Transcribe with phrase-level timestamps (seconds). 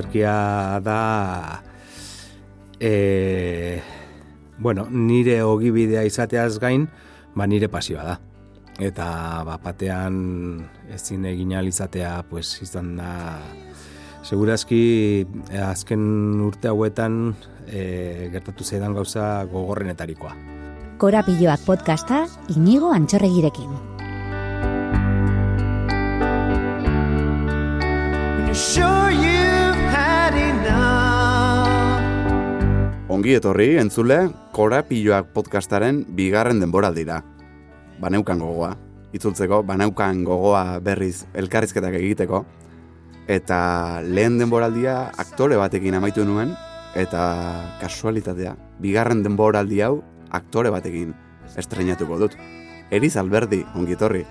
[0.00, 1.62] antzerkia da
[2.80, 3.80] e,
[4.58, 6.88] bueno, nire ogibidea izateaz gain,
[7.34, 8.20] ba nire pasioa da.
[8.80, 13.40] Eta ba, batean ezin egin izatea pues, izan da
[14.22, 17.34] segurazki azken urte hauetan
[17.66, 20.34] e, gertatu zeidan gauza gogorrenetarikoa.
[20.98, 23.88] Korapiloak podcasta inigo antxorregirekin.
[28.52, 28.89] Sure
[33.10, 37.16] Ongi etorri, entzule, Korapiloak podcastaren bigarren denboraldira.
[37.98, 38.68] Baneukan gogoa,
[39.10, 42.44] itzultzeko, baneukan gogoa berriz elkarrizketak egiteko.
[43.26, 43.58] Eta
[44.06, 46.54] lehen denboraldia aktore batekin amaitu nuen,
[46.94, 47.24] eta
[47.80, 49.96] kasualitatea, bigarren denboraldi hau
[50.30, 51.10] aktore batekin
[51.58, 52.38] estrenatuko dut.
[52.94, 54.22] Eriz Alberdi, ongi etorri.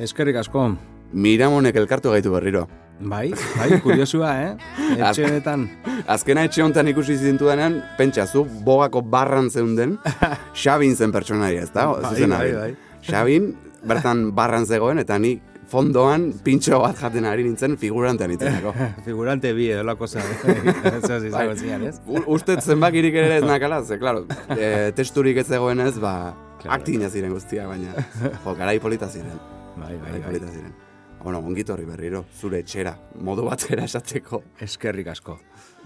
[0.00, 0.70] Eskerrik asko.
[1.12, 2.64] Miramonek elkartu gaitu berriro.
[3.02, 4.50] Bai, bai, kuriosua, eh?
[5.02, 5.64] Etxe honetan.
[6.06, 9.96] Azkena etxe honetan ikusi zintuenean, pentsa, zu bogako barran zeunden,
[10.62, 11.88] Xabin zen pertsonaia, ez da?
[11.98, 12.68] Bai, bai, bai.
[13.02, 13.48] Xabin,
[13.82, 15.34] bertan barran zegoen, eta ni
[15.72, 18.74] fondoan pintxo bat jaten ari nintzen figurantean itzenako.
[19.06, 20.20] Figurante bi edo la cosa.
[20.20, 21.48] Eso sí, Bai.
[21.88, 21.98] ez?
[22.06, 26.34] U- Ustet zenbakirik ere ez nakala, ze, klaro, e, testurik ez zegoen ez, ba,
[26.68, 27.96] aktina ziren guztia, baina,
[28.44, 29.40] jo, garai polita ziren,
[29.74, 30.20] Bai, bai, bai.
[30.28, 30.74] polita ziren.
[31.22, 34.40] Bueno, ongitorri berriro, zure etxera, modu batera esateko.
[34.64, 35.36] Eskerrik asko.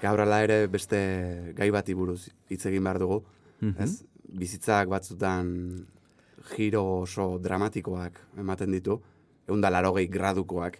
[0.00, 0.98] Gaur ala ere beste
[1.56, 3.20] gai bati buruz hitz egin behar dugu.
[3.60, 3.82] Mhm.
[3.82, 4.04] Ez?
[4.26, 5.50] Bizitzak batzutan
[6.54, 8.96] giro oso dramatikoak ematen ditu,
[9.46, 10.78] egun da larogei gradukoak.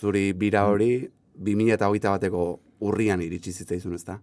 [0.00, 1.06] Zuri bira hori,
[1.38, 2.44] 2008 bateko
[2.80, 4.18] urrian iritsi zitzaizun, ezta?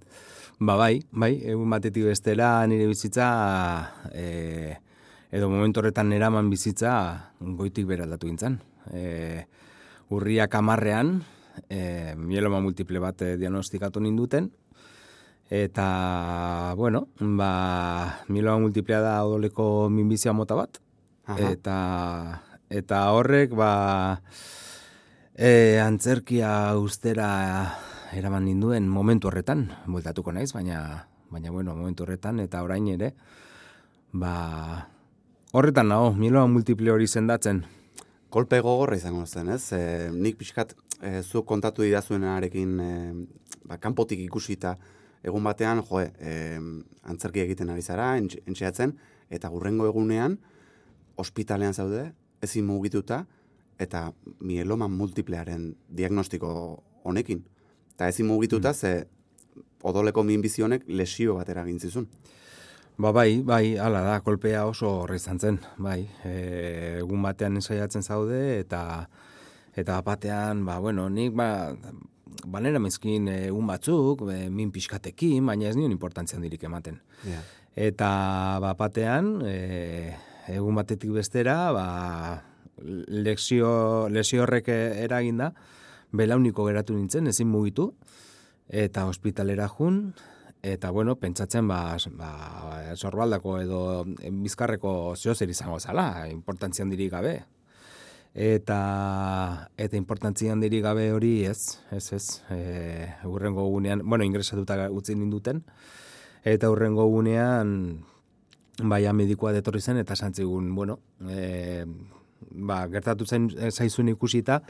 [0.60, 3.30] Ba bai, bai, egun batetik bestera nire bizitza
[4.14, 4.76] e,
[5.32, 6.92] edo momentu horretan eraman bizitza
[7.40, 8.60] goitik beraldatu gintzen.
[8.90, 9.46] E,
[10.10, 11.22] urriak amarrean,
[11.70, 14.50] e, mieloma multiple bat e, diagnostikatu ninduten,
[15.52, 20.80] eta, bueno, ba, mieloma multiplea da odoleko minbizia mota bat,
[21.28, 21.52] Aha.
[21.52, 21.78] eta,
[22.72, 24.22] eta horrek, ba,
[25.36, 27.30] e, antzerkia ustera
[28.16, 33.14] eraman ninduen momentu horretan, bueltatuko naiz, baina, baina bueno, momentu horretan, eta orain ere,
[34.12, 34.88] ba,
[35.52, 37.66] horretan nago, mieloma multiple hori sendatzen.
[38.32, 39.74] Kolpe gogorra izango zen, ez?
[39.76, 40.72] E, nik pixkat
[41.04, 42.92] e, zuk kontatu didazuenarekin e,
[43.68, 44.78] ba, kanpotik ikusita
[45.28, 46.36] egun batean, jo, e,
[47.12, 48.96] antzerki egiten ari zara, entx- entxeatzen,
[49.36, 50.38] eta gurrengo egunean,
[51.20, 52.06] ospitalean zaude,
[52.42, 53.26] ezin mugituta,
[53.84, 54.08] eta
[54.40, 56.54] mieloma multiplearen diagnostiko
[57.04, 57.44] honekin.
[57.98, 59.10] Eta ezin mugituta, ze
[59.84, 62.08] odoleko minbizi honek lesio bat eragin zizun.
[62.98, 66.34] Ba bai, bai, hala da, kolpea oso horre izan zen, bai, e,
[67.00, 69.08] egun batean ensaiatzen zaude, eta
[69.76, 71.72] eta batean, ba, bueno, nik, ba,
[72.46, 77.00] banera mezkin e, egun batzuk, e, min pixkatekin, baina ez nion importantzia handirik ematen.
[77.26, 77.42] Ja.
[77.88, 78.12] Eta
[78.62, 80.14] ba, batean, e,
[80.52, 81.88] egun batetik bestera, ba,
[82.82, 85.54] lesio, lesio horrek eraginda,
[86.12, 87.94] belauniko geratu nintzen, ezin mugitu,
[88.68, 90.12] eta ospitalera jun,
[90.62, 93.82] eta bueno, pentsatzen ba, ba sorbaldako edo
[94.44, 97.42] bizkarreko zehozer izango zala, importantzia handirik gabe.
[98.34, 105.16] Eta eta importantzia handirik gabe hori ez, ez ez, e, urrengo gunean, bueno, ingresatuta utzi
[105.16, 105.66] ninduten,
[106.44, 108.06] eta urrengo gunean
[108.80, 111.84] baia medikoa detorri zen eta santzigun, bueno, e,
[112.52, 114.62] ba, gertatu zen zaizun ikusita,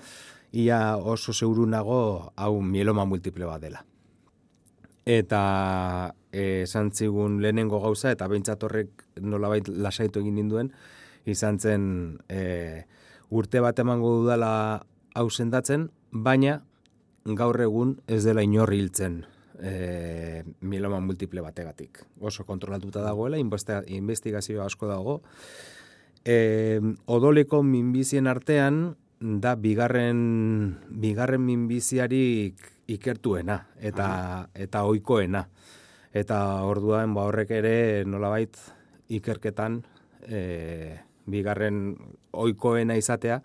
[0.51, 3.85] ia oso seguru nago hau mieloma multiple bat dela.
[5.05, 10.71] Eta e, santzigun lehenengo gauza, eta behintzat horrek nolabait lasaitu egin ninduen,
[11.25, 11.83] izan zen
[12.29, 12.85] e,
[13.29, 14.53] urte bat emango dudala
[15.15, 16.61] hau sendatzen, baina
[17.25, 19.21] gaur egun ez dela inorri hiltzen
[19.61, 22.01] e, mieloma multiple bategatik.
[22.19, 25.21] Oso kontrolatuta dagoela, inbeste- investigazio asko dago.
[26.25, 32.57] E, odoleko minbizien artean da bigarren, bigarren minbiziarik
[32.89, 35.45] ikertuena eta, eta oikoena.
[36.11, 38.57] Eta orduan ba horrek ere nolabait
[39.13, 39.79] ikerketan
[40.25, 40.97] e,
[41.29, 41.93] bigarren
[42.33, 43.39] oikoena izatea,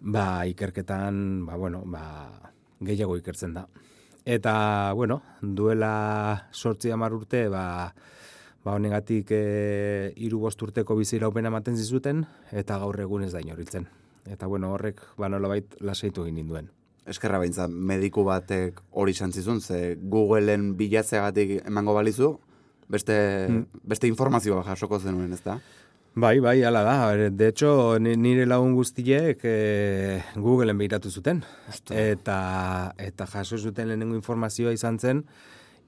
[0.00, 2.02] ba ikerketan, ba bueno, ba
[2.80, 3.68] gehiago ikertzen da.
[4.24, 7.94] Eta, bueno, duela sortzi hamar urte, ba,
[8.64, 13.88] ba honegatik e, iru bost urteko biziraupena ematen zizuten, eta gaur egun ez da inoriltzen.
[14.28, 16.70] Eta, bueno, horrek, ba nolabait lasaitu egin ninduen.
[17.08, 22.34] Eskerra beintza, mediku batek hori izan zizun, ze Googleen bilatzeagatik emango balizu,
[22.88, 23.66] beste, Hmm.
[23.82, 25.58] beste informazioa jasoko zenuen, ez da?
[26.14, 27.28] Bai, bai, hala da.
[27.30, 31.44] De hecho, ni- nire lagun guztiek e, Googleen behiratu zuten.
[31.90, 35.24] Eta, eta jaso zuten lehenengo informazioa izan zen,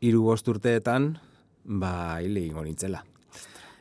[0.00, 1.18] hiru bost urteetan,
[1.64, 3.04] ba, hile ingo nintzela.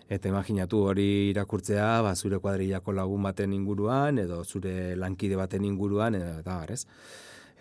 [0.10, 6.18] Eta imaginatu hori irakurtzea, ba, zure kuadrillako lagun baten inguruan, edo zure lankide baten inguruan,
[6.18, 6.86] edo, eta bar, ez?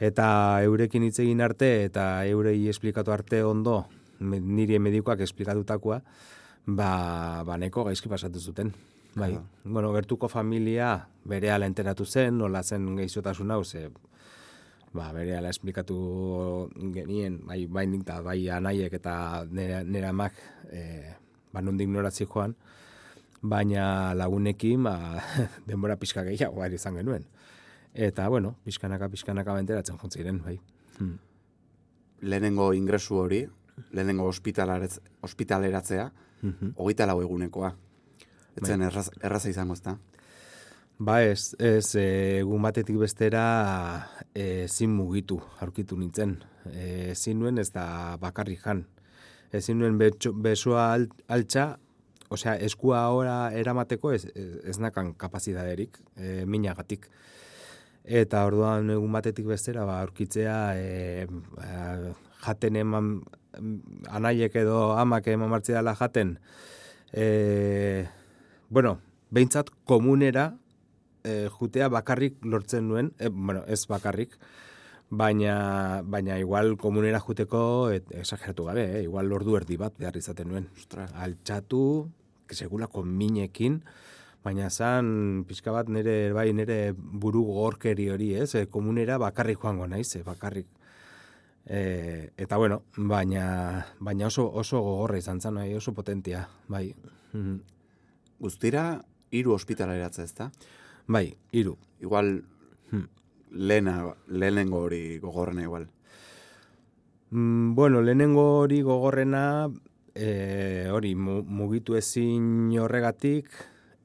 [0.00, 0.28] Eta
[0.64, 3.82] eurekin hitz egin arte, eta eurei esplikatu arte ondo,
[4.20, 6.00] nire medikoak esplikatutakoa,
[6.66, 6.90] ba,
[7.44, 8.72] ba neko gaizki pasatu zuten.
[9.14, 9.46] Bai, Claro.
[9.64, 13.88] bueno, gertuko familia bere ala enteratu zen, nola zen geizotasun hau, ze,
[14.92, 20.38] ba, bere ala esplikatu genien, bai, bai nik da, bai anaiek eta nera, nera amak,
[20.70, 21.14] e,
[21.52, 22.54] ba, nondik noratzi joan,
[23.42, 25.22] baina lagunekin, ba,
[25.68, 27.26] denbora pixka gehiago ari izan genuen.
[27.94, 30.58] Eta, bueno, pixkanaka, pixkanaka benteratzen jontziren, bai.
[30.98, 31.18] Hmm.
[32.20, 33.46] Lehenengo ingresu hori,
[33.92, 36.12] lehenengo ospitaleratzea,
[36.42, 36.74] Mhm.
[36.76, 37.72] hogeita lau egunekoa.
[38.56, 39.96] Etzen erraz, erraza izango ezta.
[40.98, 46.36] Ba ez, ez, egun batetik bestera e, ezin mugitu aurkitu nintzen.
[46.72, 48.84] E, ezin nuen ez da bakarrik jan.
[49.52, 51.78] Ezin nuen besoa al, altxa,
[52.28, 57.08] osea, eskua ahora eramateko ez, ez, nakan kapazidaderik, e, minagatik.
[58.04, 62.14] Eta orduan egun batetik bestera ba, aurkitzea e, ba,
[62.44, 63.14] jaten eman
[64.08, 66.36] anaiek edo amak eman martzi dela jaten
[67.12, 68.06] e,
[68.68, 70.52] bueno, behintzat komunera
[71.24, 74.36] e, jutea bakarrik lortzen nuen, e, bueno, ez bakarrik,
[75.10, 79.02] baina, baina igual komunera juteko et, exageratu gabe, eh?
[79.04, 80.68] igual lordu erdi bat behar izaten nuen.
[80.76, 81.10] Ostras.
[81.16, 81.82] Altxatu,
[82.52, 83.82] segulako minekin,
[84.44, 88.54] baina zan pixka bat nire, bai, nire buru gorkeri hori, ez?
[88.54, 90.68] E, komunera bakarrik joango naiz, e, bakarrik.
[91.68, 96.86] E, eta bueno, baina, baina oso, oso gogorra izan zen, bai, oso potentia, bai.
[98.38, 100.52] Guztira, hiru ospitaleratze ezta?
[101.08, 101.76] Bai, hiru.
[102.00, 102.38] Igual.
[103.50, 105.88] Lehena, lehenengo hori gogorrena igual.
[107.30, 109.70] Mm, bueno, lehenengo hori gogorrena,
[110.14, 113.48] e, hori mu- mugitu ezin horregatik,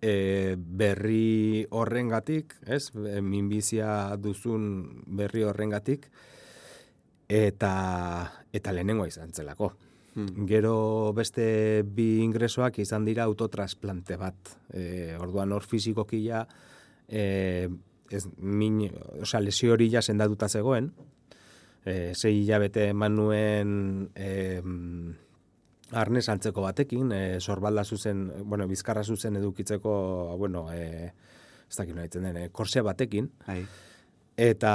[0.02, 2.92] e, berri horrengatik, ez?
[2.96, 6.10] E, minbizia duzun berri horrengatik,
[7.30, 7.74] eta,
[8.52, 9.74] eta lehenengoa izan zelako.
[10.14, 10.46] Hmm.
[10.46, 14.36] Gero beste bi ingresoak izan dira autotrasplante bat.
[14.70, 16.44] E, orduan hor fizikoki ja,
[17.08, 17.70] e,
[18.14, 18.80] ez, min,
[19.22, 20.92] osea, lesio hori ja sendatuta zegoen,
[21.86, 23.74] e, sei hilabete eman nuen
[24.16, 24.62] e,
[25.94, 29.94] arnez antzeko batekin, e, sorbalda zuzen, bueno, bizkarra zuzen edukitzeko,
[30.40, 31.12] bueno, e,
[31.70, 33.62] ez dakit nahi den, e, korse batekin, Bai.
[34.38, 34.74] eta,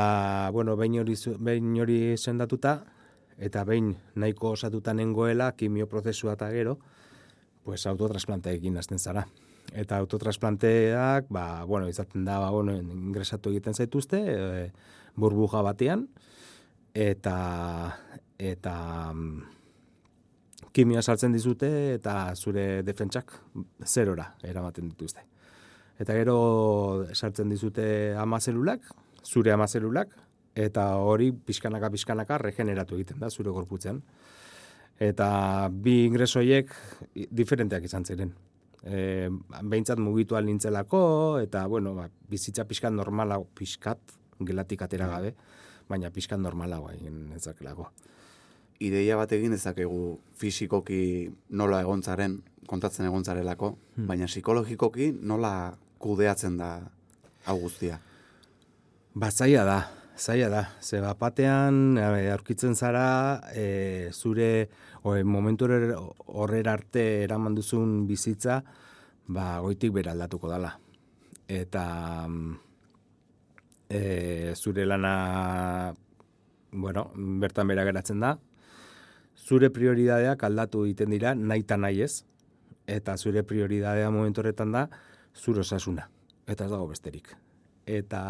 [0.53, 2.79] bueno, behin hori, behin hori sendatuta,
[3.39, 6.79] eta behin nahiko osatuta nengoela, kimio prozesua eta gero,
[7.65, 9.27] pues autotrasplanteekin hasten zara.
[9.73, 14.71] Eta autotrasplanteak, ba, bueno, izaten da, ba, bueno, ingresatu egiten zaituzte, e,
[15.17, 16.07] burbuja batean,
[16.95, 17.37] eta,
[18.39, 18.75] eta
[19.13, 19.43] mm,
[20.73, 21.69] kimioa sartzen dizute,
[21.99, 23.35] eta zure defentsak
[23.85, 25.27] zerora eramaten dituzte.
[25.99, 26.39] Eta gero
[27.13, 28.87] sartzen dizute ama zelulak,
[29.27, 30.15] zure ama zelulak,
[30.59, 34.01] eta hori pixkanaka pixkanaka regeneratu egiten da zure gorputzean.
[34.99, 35.29] Eta
[35.71, 36.71] bi ingresoiek
[37.15, 38.33] diferenteak izan ziren.
[38.83, 39.29] E,
[39.63, 43.99] behintzat mugitu nintzelako, eta bueno, ba, bizitza pixkat normala, pixkat,
[44.41, 45.35] gelatik atera gabe,
[45.89, 47.89] baina pixkat normalagoa egin ezakelako.
[48.79, 53.73] Ideia bat egin dezakegu fisikoki nola egontzaren, kontatzen egontzarelako,
[54.07, 56.71] baina psikologikoki nola kudeatzen da
[57.49, 57.99] hau guztia.
[59.19, 59.79] Ba, zaila da,
[60.19, 60.63] zaila da.
[60.81, 64.69] Ze bat batean aurkitzen zara e, zure
[65.03, 65.97] o, momentu horre-
[66.27, 68.63] horrera arte eraman duzun bizitza
[69.27, 70.75] ba, goitik bera aldatuko dala.
[71.49, 71.85] Eta
[72.29, 72.57] mm,
[73.89, 75.95] e, zure lana
[76.73, 78.37] bueno, bertan bera geratzen da.
[79.39, 82.25] Zure prioridadeak aldatu egiten dira nahi eta nahi ez.
[82.89, 84.89] Eta zure prioridadea momentu horretan da
[85.37, 86.09] zure osasuna.
[86.47, 87.35] Eta ez dago besterik.
[87.89, 88.23] Eta,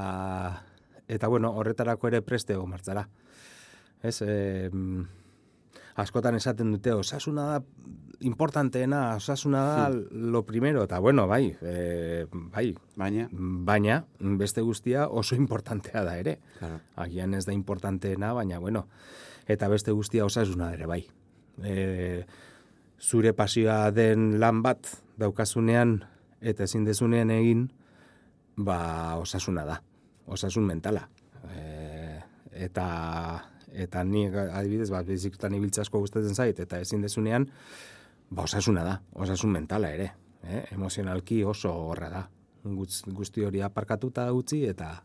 [1.09, 3.09] eta bueno, horretarako ere preste egon martzara.
[4.03, 4.71] Ez, e,
[5.99, 7.62] askotan esaten dute, osasuna da
[8.21, 15.35] importanteena, osasuna da lo primero, eta bueno, bai, e, bai, Baina, baina beste guztia oso
[15.35, 16.38] importantea da ere.
[16.59, 18.87] claro, Agian ez da importanteena, baina bueno,
[19.47, 21.05] eta beste guztia osasuna ere bai.
[21.62, 22.27] E,
[23.00, 24.87] zure pasioa den lan bat
[25.19, 26.05] daukazunean
[26.41, 27.69] eta ezin dezunean egin,
[28.57, 29.83] ba osasuna da,
[30.29, 31.09] osasun mentala.
[31.55, 32.21] E,
[32.53, 32.87] eta
[33.73, 37.49] eta ni adibidez, ba, bizikletan ibiltza asko gustatzen zait, eta ezin dezunean,
[38.31, 40.13] ba osasuna da, osasun mentala ere.
[40.43, 40.65] eh?
[40.73, 42.23] emozionalki oso horra da.
[42.65, 45.03] Guz- Guzti hori aparkatuta utzi eta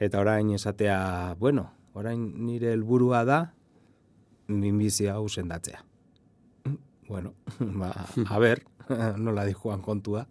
[0.00, 3.38] eta orain esatea, bueno, orain nire helburua da
[4.48, 5.82] minbizia hau sendatzea.
[7.08, 7.34] Bueno,
[7.80, 7.92] ba,
[8.28, 8.62] a ber,
[9.16, 10.26] nola di joan kontua.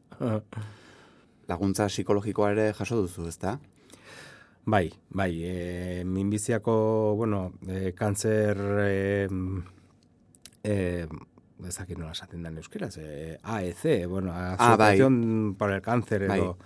[1.48, 3.58] Laguntza psikologikoa ere jaso duzu, ezta?
[4.70, 9.28] Bai, bai, e, minbiziako, bueno, e, kanzer, e,
[10.62, 11.08] e,
[11.64, 16.58] ez dakit nola esaten den euskeraz, e, AEC, bueno, Asociación para el Cáncer, edo,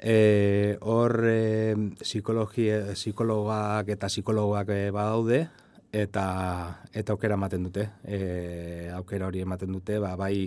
[0.00, 5.44] e, hor e, psikologia, psikologak eta psikologoak e, badaude,
[5.92, 10.46] eta eta aukera ematen dute, e, aukera hori ematen dute, ba, bai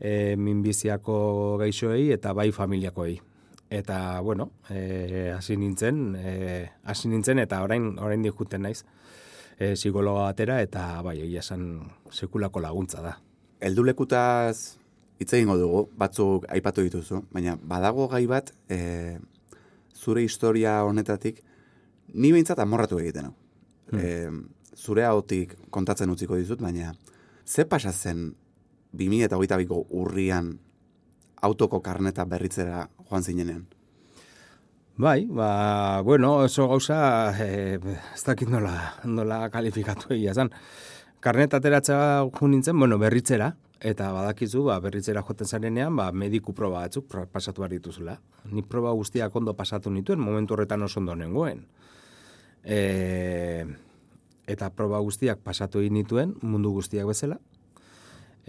[0.00, 3.20] e, minbiziako gaixoei eta bai familiakoei.
[3.70, 8.82] Eta, bueno, eh, hasi nintzen, eh, hasi nintzen eta orain orain dikuten naiz
[9.60, 11.68] eh, psikologa batera eta bai, egia esan
[12.10, 13.14] sekulako laguntza da.
[13.62, 14.80] Heldulekutaz
[15.20, 19.18] hitz egingo dugu, batzuk aipatu dituzu, baina badago gai bat e,
[19.94, 21.42] zure historia honetatik
[22.14, 23.34] ni behintzat amorratu egiten hau.
[23.92, 24.30] E,
[24.74, 26.94] zure hautik kontatzen utziko dizut, baina
[27.44, 28.30] ze pasa zen
[28.96, 30.54] 2022ko urrian
[31.42, 33.66] autoko karneta berritzera joan zinenean?
[35.00, 37.78] Bai, ba, bueno, oso gauza, eh,
[38.14, 40.50] ez dakit nola, nola kalifikatu egia zan.
[41.24, 46.82] Karnet ateratzea jo nintzen, bueno, berritzera, eta badakizu, ba, berritzera joten zarenean, ba, mediku proba
[46.84, 48.18] batzuk pasatu behar dituzula.
[48.52, 51.64] Ni proba guztiak ondo pasatu nituen, momentu horretan oso ondo nengoen.
[52.64, 53.64] E,
[54.46, 57.40] eta proba guztiak pasatu egin nituen, mundu guztiak bezala,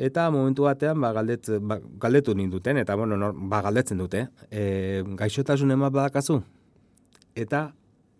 [0.01, 4.23] Eta momentu batean ba, galdet, ba, galdetu ninduten, eta bueno, nor, ba, galdetzen dute.
[4.49, 6.39] E, gaixotasun emat badakazu?
[7.37, 7.67] Eta,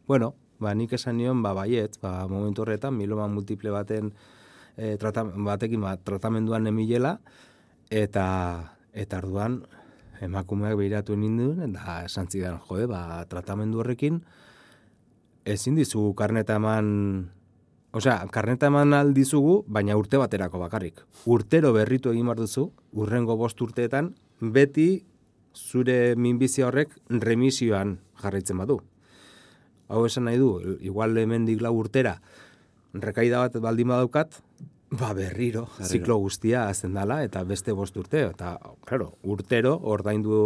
[0.06, 4.14] bueno, ba, nik esan nion, ba, baiet, ba, momentu horretan, miloma multiple baten
[4.78, 7.16] e, trata, batekin ba, tratamenduan emilela,
[7.90, 8.28] eta,
[8.94, 9.64] eta arduan,
[10.22, 14.22] emakumeak behiratu ninduen, eta esan zidan, jode, ba, tratamendu horrekin,
[15.50, 17.32] ezin dizugu karneta eman
[17.92, 21.02] Osea, karneta eman aldizugu, baina urte baterako bakarrik.
[21.28, 25.04] Urtero berritu egin behar duzu, urrengo bost urteetan, beti
[25.52, 28.80] zure minbizia horrek remisioan jarraitzen badu.
[29.92, 32.22] Hau esan nahi du, igual hemendik lau urtera,
[32.94, 34.40] rekaida bat baldin badaukat,
[34.96, 38.56] ba berriro, ziklo guztia azten dala, eta beste bost urte, eta,
[38.88, 40.40] claro, urtero ordaindu,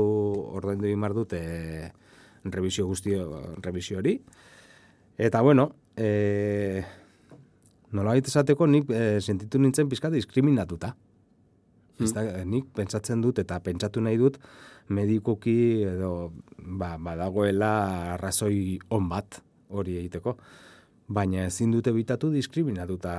[0.58, 1.46] ordaindu behar dute
[2.44, 3.26] revisio guztio,
[3.62, 4.20] revisio hori.
[5.18, 6.84] Eta, bueno, eh,
[7.96, 10.94] nolabait esateko nik e, sentitu nintzen pizka diskriminatuta.
[12.04, 14.36] Ez da, nik pentsatzen dut eta pentsatu nahi dut
[14.92, 17.72] medikoki edo ba, badagoela
[18.16, 19.40] arrazoi on bat
[19.72, 20.36] hori egiteko.
[21.08, 23.16] Baina ezin dute bitatu diskriminatuta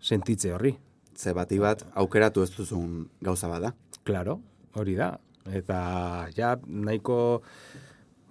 [0.00, 0.74] sentitze horri.
[1.16, 3.72] Ze bati bat aukeratu ez duzun gauza bada.
[4.04, 4.38] Claro,
[4.74, 5.14] hori da.
[5.48, 7.18] Eta ja nahiko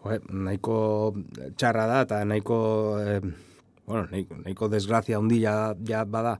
[0.04, 0.78] joe, nahiko
[1.58, 2.60] txarra da eta nahiko
[3.02, 3.22] eh,
[3.88, 6.38] bueno, nahiko, nahiko desgrazia handia ja bada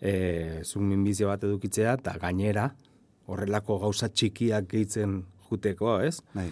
[0.00, 2.70] eh zun minbizio bat edukitzea eta gainera
[3.26, 6.20] horrelako gauza txikiak gehitzen juteko, ez?
[6.34, 6.50] Bai.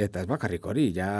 [0.00, 1.10] Eta ez bakarrik hori, ja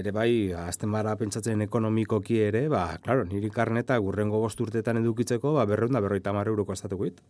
[0.00, 5.52] ere bai, azten bara pentsatzen ekonomikoki ere, ba, claro, niri karneta gurrengo bost urtetan edukitzeko,
[5.58, 7.20] ba, berreunda berroita mar euroko gastatuko dit.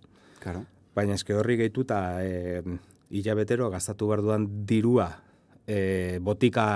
[0.42, 0.62] Claro.
[0.94, 2.62] Baina eske horri gehituta e,
[3.10, 5.08] hilabetero gastatu behar duan dirua
[5.66, 6.66] e, botika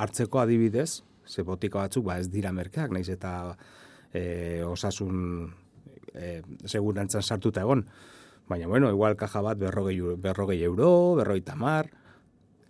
[0.00, 3.56] hartzeko adibidez, ze botika batzuk ba ez dira merkeak, naiz eta
[4.12, 5.48] e, osasun
[6.14, 7.86] e, segurantzan sartuta egon.
[8.48, 11.88] Baina, bueno, igual kaja bat berrogei, berrogei euro, berroi tamar,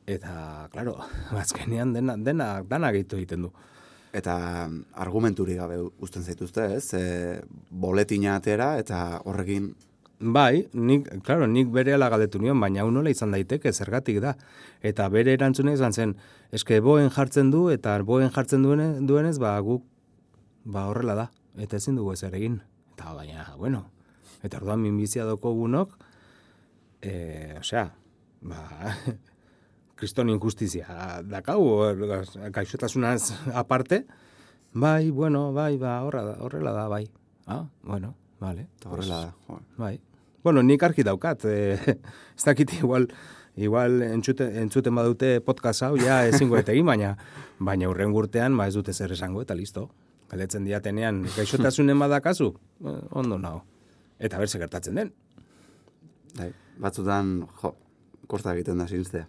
[0.07, 0.99] eta, claro,
[1.43, 3.53] azkenean dena, dena, dana gehitu egiten du.
[4.13, 4.35] Eta
[5.01, 6.93] argumenturik gabe uzten zaituzte, ez?
[6.95, 7.41] E,
[7.71, 9.73] boletina atera eta horrekin
[10.23, 14.37] Bai, nik, claro, nik bere ala galdetu nion, baina hau nola izan daiteke, zergatik da.
[14.79, 16.13] Eta bere erantzuna izan zen,
[16.53, 19.85] eske boen jartzen du, eta boen jartzen duene, duenez, ba, guk,
[20.65, 21.27] ba, horrela da.
[21.61, 22.61] Eta ezin dugu ezer egin.
[22.93, 23.87] Eta baina, bueno,
[24.45, 25.97] eta orduan minbizia doko gunok,
[27.01, 27.13] e,
[27.61, 27.87] osea,
[28.49, 28.63] ba,
[29.99, 31.63] kriston injustizia dakau,
[32.53, 34.05] gaixotasunaz aparte,
[34.73, 37.07] bai, bueno, bai, ba, horra da, horrela da, bai.
[37.47, 38.69] Ah, bueno, vale.
[38.85, 39.61] horrela da.
[39.79, 39.97] Bai.
[40.43, 41.45] Bueno, nik argi daukat.
[41.47, 41.79] E,
[42.37, 43.09] ez dakit igual,
[43.57, 47.17] igual entzute, entzuten badute podcast hau, ja ezingo egin, baina,
[47.59, 49.91] baina urren urtean, ba ez dute zer esango, eta listo.
[50.33, 52.55] Galetzen diatenean, gaixotasunen badakazu,
[52.87, 53.65] eh, ondo nago.
[54.19, 55.13] Eta berse gertatzen den.
[56.39, 56.53] Bai.
[56.81, 57.75] Batzutan, jo,
[58.27, 59.27] kosta egiten da sinstea.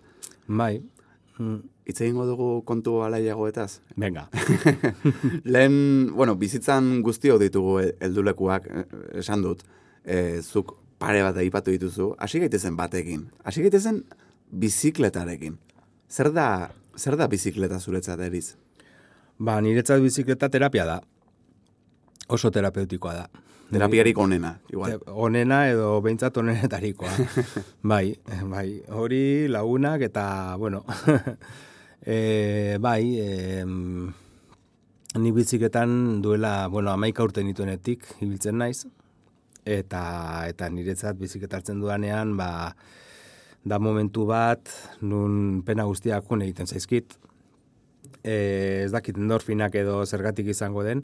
[0.47, 0.81] Bai.
[1.39, 3.81] Mm, Hitz egingo dugu kontu alaiagoetaz.
[3.99, 4.29] Venga.
[5.43, 8.85] Lehen, bueno, bizitzan guztio ditugu e- heldulekuak, eh,
[9.19, 9.65] esan dut.
[10.03, 13.27] E, zuk pare bat aipatu dituzu, hasi gaitezen batekin.
[13.43, 14.03] Hasi gaitezen
[14.63, 15.57] bizikletarekin.
[16.09, 16.47] Zer da,
[16.95, 18.53] zer da bizikleta zuretzat eriz?
[19.43, 20.99] Ba, niretzat bizikleta terapia da.
[22.31, 23.25] Oso terapeutikoa da.
[23.73, 24.91] Terapiarik onena, igual.
[25.01, 27.13] Te- Onena edo behintzat onenetarikoa.
[27.91, 28.13] bai,
[28.51, 30.25] bai, hori lagunak eta,
[30.61, 30.83] bueno,
[32.05, 33.65] e, bai, e,
[35.17, 38.85] ni biziketan duela, bueno, amaika urte nituenetik ibiltzen naiz,
[39.65, 42.75] eta eta niretzat biziketa hartzen dudanean, ba,
[43.63, 44.69] da momentu bat,
[45.01, 47.15] nun pena guztiak egiten zaizkit,
[48.23, 51.03] e, ez dakit endorfinak edo zergatik izango den,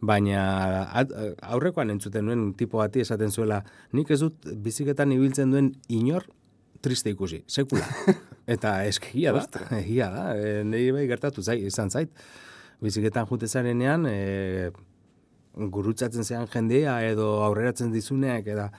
[0.00, 5.74] baina at- aurrekoan entzuten nuen tipo bati esaten zuela, nik ez dut biziketan ibiltzen duen
[5.88, 6.26] inor
[6.84, 7.86] triste ikusi, sekula.
[8.54, 9.44] Eta eskegia da,
[9.78, 12.10] egia da, e, niri bai gertatu zai, izan zait.
[12.84, 14.70] Biziketan jute zarenean, e,
[15.54, 18.70] gurutzatzen zean jendea edo aurreratzen dizuneak, eta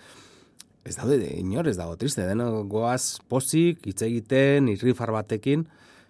[0.86, 5.66] ez daude, inor ez dago triste, deno goaz pozik, hitz egiten, irrifar batekin,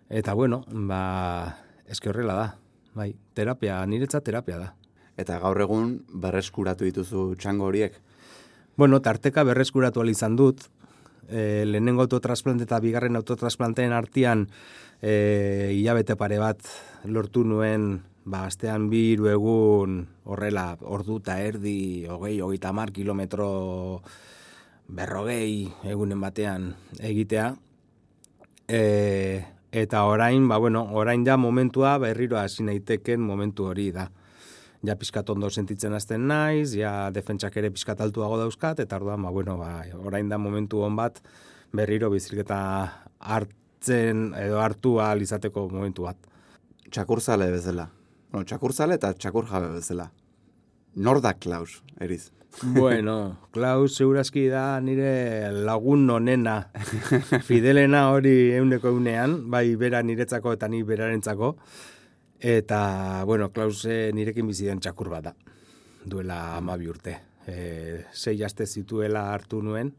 [0.09, 1.57] eta bueno, ba,
[1.87, 2.47] eske horrela da,
[2.95, 4.73] bai, terapia, niretzat terapia da.
[5.15, 7.95] Eta gaur egun berreskuratu dituzu txango horiek.
[8.75, 10.65] Bueno, tarteka berreskuratu ahal izan dut,
[11.29, 14.47] e, lehenengo autotrasplante eta bigarren autotrasplanteen artean
[15.01, 16.59] e, hilabete pare bat
[17.05, 24.01] lortu nuen, ba, astean bi hiru egun horrela, ordu eta erdi, hogei, hogeita mar kilometro
[24.87, 27.51] berrogei egunen batean egitea.
[28.67, 28.81] E,
[29.71, 34.09] eta orain, ba, bueno, orain ja momentua berriro hasi naiteken momentu hori da
[34.85, 39.31] ja pizkat ondo sentitzen hasten naiz, ja defentsak ere pizkat altuago dauzkat, eta orduan, ba,
[39.33, 41.21] bueno, ba, orain da momentu hon bat,
[41.73, 42.59] berriro bizikleta
[43.19, 46.17] hartzen edo hartu ahal izateko momentu bat.
[46.91, 47.89] Txakurzale bezala.
[48.35, 50.09] Bueno, txakurzale eta txakur jabe bezala.
[50.99, 52.33] Nor da Klaus, eriz?
[52.75, 53.13] Bueno,
[53.55, 56.57] Klaus segurazki da nire lagun onena,
[57.47, 61.53] fidelena hori euneko eunean, bai bera niretzako eta ni berarentzako,
[62.43, 62.79] eta,
[63.29, 65.33] bueno, Klaus nirekin bizi den txakur bat da,
[66.03, 67.15] duela amabi urte.
[67.47, 67.55] E,
[68.11, 69.93] sei aste zituela hartu nuen,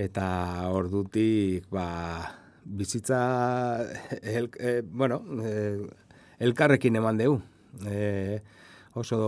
[0.00, 0.30] eta
[0.72, 1.90] ordutik, ba,
[2.64, 3.20] bizitza,
[4.38, 6.03] el, e, bueno, e,
[6.44, 7.38] elkarrekin eman deu.
[7.88, 8.40] E,
[8.94, 9.18] oso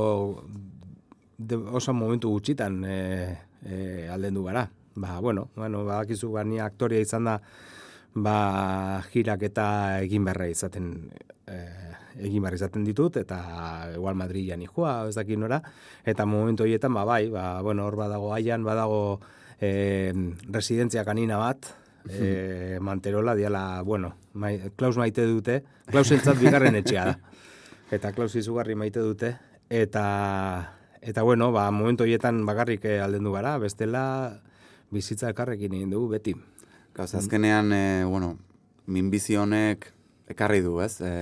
[1.38, 2.98] de, oso momentu gutxitan e,
[3.64, 4.68] e, aldendu gara.
[4.96, 7.36] Ba, bueno, bueno, badakizu ba, ni aktoria izan da,
[8.14, 8.36] ba,
[9.12, 9.66] jirak eta
[10.00, 11.10] egin beharra izaten,
[11.44, 11.56] e,
[12.24, 13.38] egin behar izaten ditut, eta
[13.94, 15.60] igual Madrilean ikua, ez dakit nora,
[16.04, 19.20] eta momentu horietan, ba, bai, ba, bueno, hor badago aian, badago
[19.60, 20.14] e,
[20.48, 21.68] residentzia kanina bat,
[22.08, 27.18] e, Manterola, diala, bueno, mai, Klaus maite dute, Klaus entzat bigarren etxea da.
[27.92, 29.36] Eta Klaus izugarri maite dute,
[29.70, 30.06] eta
[31.06, 34.42] Eta bueno, ba, momentu horietan bakarrik eh, aldendu gara, bestela
[34.90, 36.32] bizitza elkarrekin egin dugu beti.
[36.96, 38.32] Gauz, azkenean, e, bueno,
[38.90, 39.86] minbizi honek
[40.34, 40.96] ekarri du, ez?
[41.06, 41.12] E,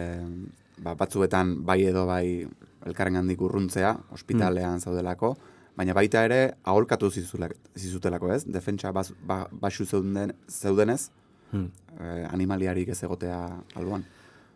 [0.81, 2.47] ba, batzuetan bai edo bai
[2.89, 5.35] elkarren handik urruntzea, ospitalean zaudelako,
[5.77, 8.45] baina baita ere aholkatu zizutelako, ez?
[8.47, 11.11] Defentsa bas, ba, basu zeuden, zeudenez,
[11.53, 11.69] Hmm.
[12.01, 13.37] e, animaliarik ez egotea
[13.79, 14.05] alboan.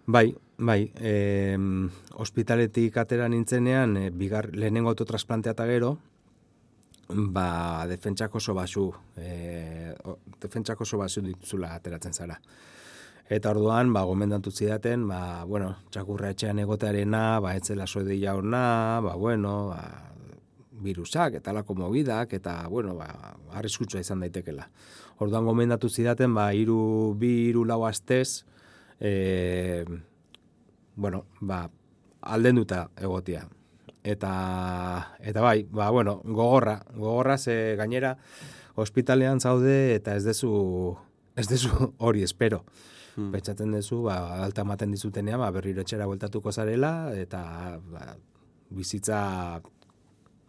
[0.07, 1.57] Bai, bai, e,
[2.15, 5.99] ospitaletik atera nintzenean, e, bigar, lehenengo autotrasplantea eta gero,
[7.09, 12.41] ba, defentsak oso basu, e, o- defentsak oso basu dituzula ateratzen zara.
[13.29, 19.15] Eta orduan, ba, gomendatu zidaten, ba, bueno, txakurra etxean egotearena, ba, etzela soedeia ona, ba,
[19.17, 20.13] bueno, ba,
[20.83, 24.69] virusak eta lako mobidak, eta, bueno, ba, arriskutsua izan daitekela.
[25.19, 28.45] Orduan gomendatu zidaten, ba, iru, bi, iru lau astez,
[29.01, 29.85] e,
[30.97, 31.67] bueno, ba,
[32.21, 33.47] aldenduta egotia.
[34.03, 34.33] Eta,
[35.21, 38.17] eta bai, ba, bueno, gogorra, gogorra ze gainera
[38.79, 40.97] ospitalean zaude eta ez dezu,
[41.37, 42.63] ez dezu hori espero.
[43.19, 43.33] Hmm.
[43.35, 47.43] Pentsatzen duzu, ba, alta ematen dizutenean, ba, berriro etxera bueltatuko zarela, eta
[47.91, 48.15] ba,
[48.71, 49.19] bizitza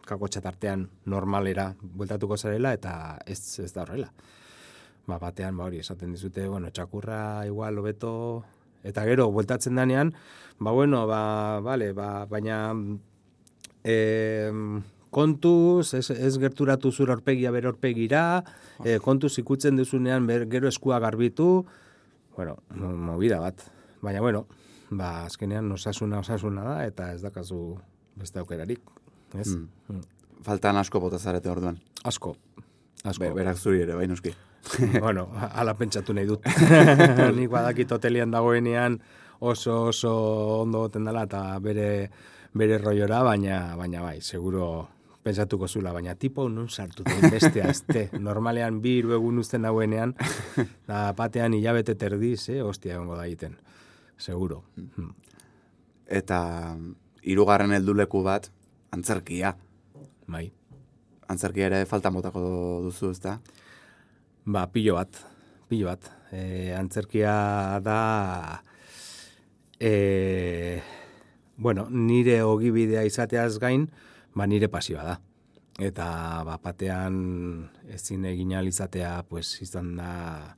[0.10, 4.10] kakotxa tartean normalera bueltatuko zarela, eta ez, ez da horrela.
[5.10, 8.44] Ba, batean, ba, hori, esaten dizute, bueno, txakurra igual hobeto,
[8.86, 10.14] eta gero, bueltatzen danean,
[10.60, 12.60] ba, bueno, ba, vale, ba, baina
[13.84, 14.52] e,
[15.10, 18.44] kontuz, ez, ez gerturatu zure orpegia bere orpegira,
[18.86, 21.66] e, kontuz ikutzen duzunean ber, gero eskua garbitu,
[22.36, 23.66] bueno, mo- movida bat.
[24.02, 24.46] Baina, bueno,
[24.92, 27.80] ba, azkenean osasuna osasuna da, eta ez dakazu
[28.20, 28.84] beste aukerarik.
[29.38, 29.54] Ez?
[29.54, 30.02] Mm.
[30.44, 31.80] Faltan asko bota zarete orduan.
[32.04, 32.36] Asko.
[33.04, 33.24] Asko.
[33.24, 34.34] Be, berak zuri ere, bai noski.
[35.06, 36.46] bueno, ala pentsatu nahi dut.
[37.38, 39.00] Nik badakit hotelian dagoenean
[39.40, 40.14] oso oso
[40.62, 41.90] ondo goten dela eta bere
[42.54, 44.88] bere roiora, baina baina bai, seguro
[45.24, 48.10] pentsatuko zula, baina tipo non sartu da beste azte.
[48.28, 50.16] Normalean bi hiru egun uzten dauenean,
[50.88, 53.58] da batean hilabete terdiz, eh, hostia egongo da egiten.
[54.18, 54.64] Seguro.
[56.08, 56.40] Eta
[57.22, 58.50] hirugarren helduleku bat,
[58.92, 59.56] antzerkia.
[60.30, 60.50] Bai.
[61.30, 62.42] Antzerkia ere faltan botako
[62.88, 63.38] duzu, ezta?
[64.50, 65.20] Ba, pilo bat,
[65.70, 66.10] pilo bat.
[66.34, 67.34] E, antzerkia
[67.86, 68.64] da,
[69.80, 70.82] e,
[71.58, 73.90] bueno, nire ogibidea izateaz gain,
[74.34, 75.18] ba, nire pasioa da.
[75.80, 76.08] Eta,
[76.48, 80.58] ba, batean ezin egin izatea, pues, izan da,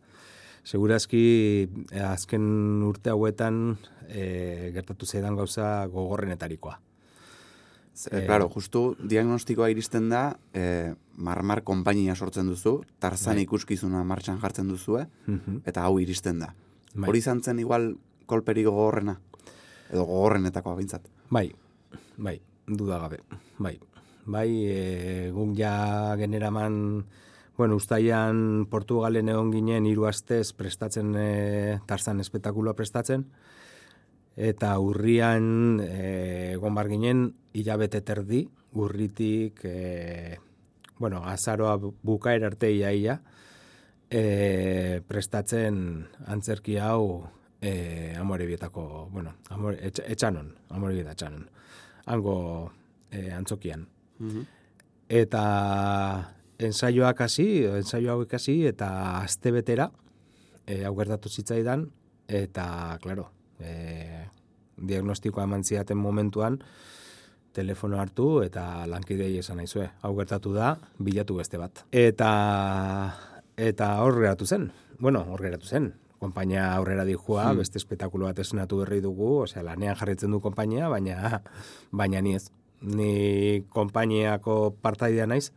[0.63, 1.67] segurazki,
[2.00, 6.80] azken urte hauetan, e, gertatu zaidan gauza gogorrenetarikoa.
[8.12, 13.44] E, claro, justu diagnostikoa iristen da, e, marmar konpainia sortzen duzu, tarzan Bai.
[13.44, 15.62] ikuskizuna martxan jartzen duzue, Mhm.
[15.66, 16.54] eta hau iristen da.
[16.96, 17.10] Bai.
[17.10, 19.20] Hori izan zen igual kolperi gogorrena,
[19.92, 21.02] edo gogorrenetakoa bintzat.
[21.30, 21.52] Bai,
[22.18, 23.20] bai, duda gabe,
[23.60, 23.80] bai.
[24.26, 27.06] Bai, e, guk ja generaman,
[27.58, 33.26] bueno, ustaian Portugalen egon ginen hiru astez prestatzen, e, tarzan espetakuloa prestatzen,
[34.41, 38.41] eta urrian e, egon bar ginen hilabete terdi,
[38.73, 40.38] urritik, e,
[40.97, 43.19] bueno, azaroa bu- bukaer arte ia ia,
[44.10, 47.27] e, prestatzen antzerki hau
[47.62, 51.45] e, amorebietako, bueno, amore, etx, etxanon, amorebieta etxanon,
[52.06, 52.38] hango
[53.12, 53.86] e, antzokian.
[55.12, 55.43] Eta
[56.62, 58.89] ensaioak hasi, ensaio hauek hasi, eta
[59.21, 59.89] aste betera,
[60.65, 61.89] e, hau gertatu zitzaidan,
[62.27, 64.21] eta, klaro, e,
[64.88, 66.60] diagnostikoa eman zidaten momentuan,
[67.54, 69.89] telefono hartu eta lankidei esan naizue.
[70.02, 71.84] Hau gertatu da, bilatu beste bat.
[71.91, 72.32] Eta
[73.58, 74.72] eta hor geratu zen.
[75.00, 75.91] Bueno, hor geratu zen.
[76.22, 81.41] Konpainia aurrera dijua, beste espetakulo bat esnatu berri dugu, osea, lanean jarritzen du konpainia, baina
[82.02, 82.50] baina ni ez.
[82.82, 85.52] Ni konpainiako partaidea naiz,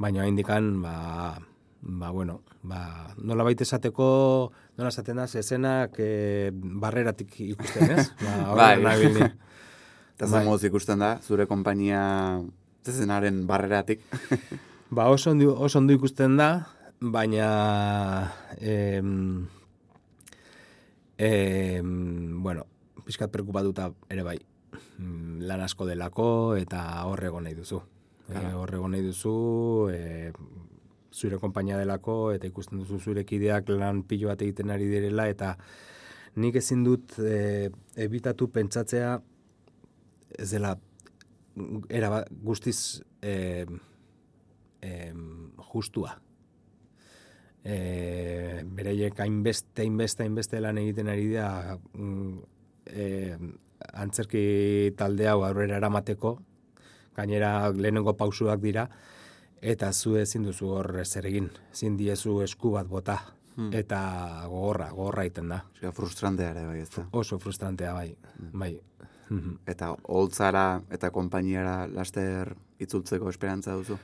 [0.00, 1.40] baina indikan ba
[1.82, 8.08] ba bueno, ba nola baita esateko, nola esaten da, zezenak e, barreratik ikusten, ez?
[8.24, 8.76] Ba, Bai.
[10.16, 10.32] Eta Bai.
[10.32, 12.02] zen moduz ikusten da, zure konpainia
[12.86, 14.02] zezenaren barreratik.
[14.96, 16.50] Ba, oso ondo, oso ondo ikusten da,
[17.00, 19.46] baina em,
[21.16, 22.66] em, bueno,
[23.06, 24.38] pizkat preocupatuta ere bai.
[24.98, 27.78] Mm, Lan asko delako eta horrego nahi duzu.
[28.30, 29.36] E, horrego nahi duzu,
[29.94, 30.32] e,
[31.12, 35.56] zure konpainia delako eta ikusten duzu zure kideak lan pilo bat egiten ari direla eta
[36.36, 39.18] nik ezin dut e, ebitatu pentsatzea
[40.38, 40.76] ez dela
[41.90, 43.66] era guztiz e,
[44.80, 46.14] em, justua.
[47.64, 52.38] E, bereiek hainbeste, hainbeste, hainbeste lan egiten ari da mm,
[52.86, 53.36] e,
[53.92, 56.38] antzerki talde hau aurrera eramateko,
[57.16, 58.86] gainera lehenengo pausuak dira,
[59.60, 63.18] eta zu ezin duzu hor zer egin, ezin diezu esku bat bota,
[63.72, 64.00] eta
[64.48, 65.60] gogorra, gogorra egiten da.
[65.76, 67.04] Osea, frustrantea ere bai, ez da.
[67.12, 68.14] Oso frustrantea bai,
[68.52, 68.72] bai.
[69.30, 69.60] Mhm.
[69.70, 73.98] Eta holtzara eta konpainiara laster itzultzeko esperantza duzu.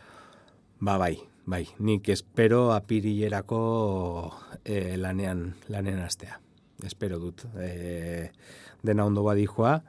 [0.78, 1.16] Ba, bai,
[1.46, 1.64] bai.
[1.78, 3.60] Nik espero apirilerako
[4.62, 6.38] e, lanean, lanean astea.
[6.84, 7.46] Espero dut.
[7.58, 8.30] E,
[8.84, 9.80] dena ondo badijoa,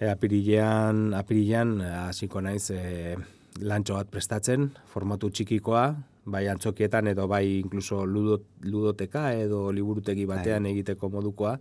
[0.00, 3.16] e, apirilean, apirilean hasiko naiz e,
[3.60, 5.84] lantxo bat prestatzen, formatu txikikoa,
[6.28, 11.56] bai antzokietan edo bai inkluso ludo, ludoteka edo liburutegi batean egiteko modukoa.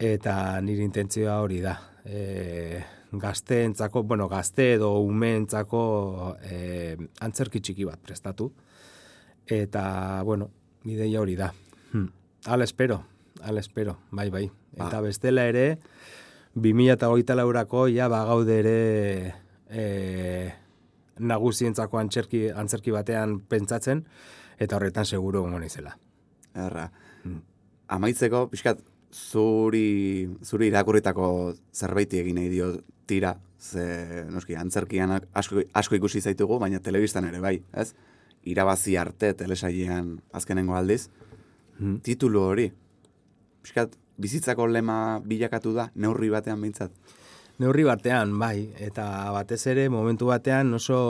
[0.00, 1.74] Eta nire intentzioa hori da.
[2.04, 2.80] E,
[3.12, 5.82] gazteentzako, bueno, gazte edo umeentzako
[6.40, 8.48] e, antzerki txiki bat prestatu.
[9.44, 10.48] Eta, bueno,
[10.88, 11.50] ideia hori da.
[11.92, 12.06] Hm.
[12.48, 13.02] Ala espero,
[13.42, 14.46] ala espero, bai, bai.
[14.78, 15.76] Eta bestela ere,
[16.54, 18.78] 2008 laurako, ja, bagaude ere
[19.68, 19.84] e,
[21.20, 24.04] nagusientzako antzerki, antzerki batean pentsatzen,
[24.58, 25.96] eta horretan seguro gongo naizela.
[26.54, 26.90] Erra.
[27.24, 27.42] Mm.
[27.96, 28.80] Amaitzeko, pixkat,
[29.10, 32.70] zuri, zuri irakurritako zerbaiti egin nahi dio
[33.10, 37.92] tira, ze, noski, antzerkian asko, asko ikusi zaitugu, baina telebistan ere bai, ez?
[38.48, 41.08] Irabazi arte telesailean azkenengo aldiz.
[41.78, 41.98] Mm.
[42.06, 42.70] Titulu hori,
[43.64, 46.94] pixkat, bizitzako lema bilakatu da, neurri batean behintzat.
[47.60, 51.00] Neurri batean, bai, eta batez ere momentu batean oso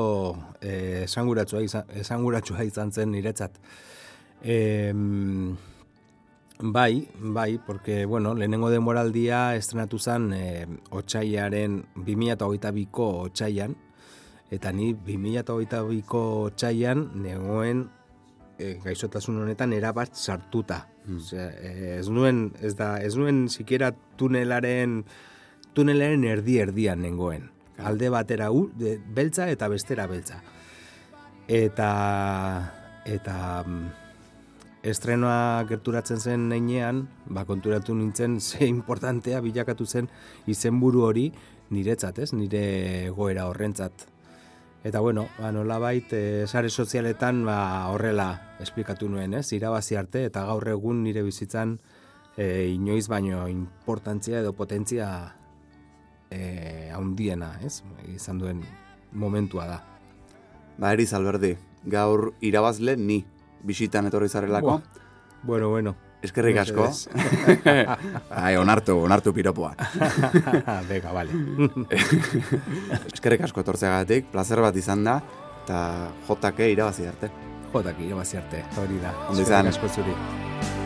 [0.58, 3.60] eh, esanguratsua izan, esanguratsua izan zen niretzat.
[4.42, 4.90] E,
[6.58, 13.78] bai, bai, porque, bueno, lehenengo demoraldia estrenatu zen e, otxaiaren, 2008ko otxaian,
[14.50, 17.86] eta ni 2008ko otxaian negoen
[18.58, 20.88] e, gaixotasun honetan erabat sartuta.
[21.14, 25.04] Osea, eh, ez nuen, ez da, ez nuen sikiera tunelaren
[25.74, 27.50] tunelaren erdi erdian nengoen.
[27.80, 30.42] alde batera u, de, beltza eta bestera beltza.
[31.48, 31.86] Eta,
[33.08, 33.86] eta mm,
[34.82, 40.10] estrenoa gerturatzen zen neinean, ba, konturatu nintzen ze importantea bilakatu zen
[40.46, 41.30] izenburu hori
[41.70, 42.32] niretzat, ez?
[42.34, 44.06] Nire goera horrentzat.
[44.84, 49.50] Eta bueno, ba, nolabait, e, sare sozialetan ba, horrela esplikatu nuen, ez?
[49.56, 51.78] Irabazi arte eta gaur egun nire bizitzan
[52.36, 55.10] e, inoiz baino importantzia edo potentzia
[56.30, 57.82] e, haundiena, ez?
[58.14, 58.62] Izan duen
[59.12, 59.80] momentua da.
[60.78, 63.24] Ba, Eriz Alberdi, gaur irabazle ni
[63.66, 64.78] bisitan etorri zarelako.
[64.78, 65.02] Buah.
[65.42, 65.96] Bueno, bueno.
[66.22, 66.84] Eskerrik asko.
[68.44, 69.72] Ai, onartu, onartu piropoa.
[70.90, 71.32] Bega, vale.
[73.14, 75.16] Eskerrik asko etortzeagatik, placer bat izan da,
[75.64, 75.80] eta
[76.28, 77.32] jotake irabazi arte.
[77.72, 79.16] Jotak irabazi arte, hori da.
[79.30, 79.72] Ondo izan.
[79.72, 80.79] Eskerrik asko zuri.